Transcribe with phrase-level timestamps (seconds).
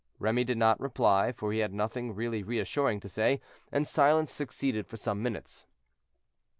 [0.17, 3.39] Remy did not reply, for he had nothing really reassuring to say,
[3.71, 5.67] and silence succeeded for some minutes.